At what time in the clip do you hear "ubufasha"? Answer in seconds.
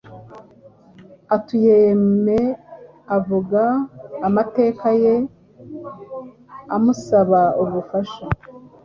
7.63-8.23